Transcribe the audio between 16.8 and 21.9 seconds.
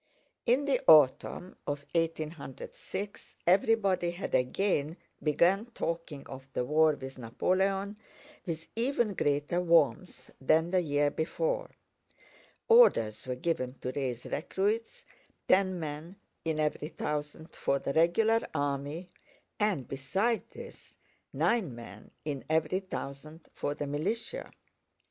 thousand for the regular army, and besides this, nine